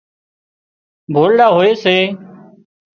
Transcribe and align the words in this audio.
ڀولڙا 1.13 1.47
هوئي 1.55 1.71
سي 1.83 1.97